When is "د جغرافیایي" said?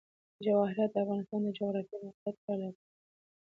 1.43-2.03